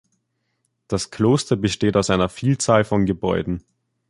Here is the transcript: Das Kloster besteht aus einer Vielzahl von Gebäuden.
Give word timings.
Das 0.87 1.11
Kloster 1.11 1.55
besteht 1.55 1.95
aus 1.95 2.09
einer 2.09 2.27
Vielzahl 2.27 2.83
von 2.85 3.05
Gebäuden. 3.05 3.63